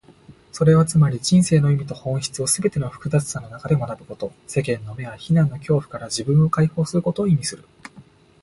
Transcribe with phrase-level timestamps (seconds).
[0.51, 7.63] それはつまり、人生の意味と本質をすべての複雑さの中で学ぶこと、世間の目や非難の恐怖から自分を解放することを意味する。